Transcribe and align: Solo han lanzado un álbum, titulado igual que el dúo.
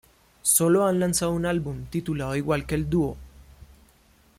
Solo 0.41 0.87
han 0.87 0.99
lanzado 0.99 1.31
un 1.31 1.45
álbum, 1.45 1.85
titulado 1.85 2.35
igual 2.35 2.65
que 2.65 2.73
el 2.73 2.89
dúo. 2.89 3.17